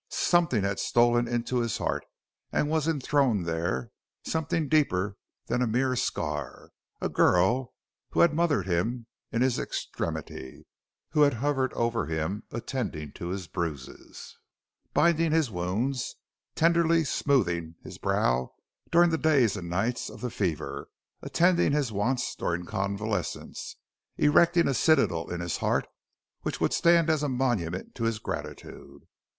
[0.09, 2.03] Something had stolen into his heart
[2.51, 3.91] and was enthroned there;
[4.25, 7.75] something deeper than a mere scar a girl
[8.09, 10.65] who had mothered him in his extremity;
[11.11, 14.39] who had hovered over him, attending to his bruises,
[14.91, 16.15] binding his wounds,
[16.55, 18.55] tenderly smoothing his brow
[18.91, 20.87] during the days and nights of the fever;
[21.21, 23.75] attending his wants during convalescence;
[24.17, 25.85] erecting a citadel in his heart
[26.41, 29.03] which would stand as a monument to his gratitude.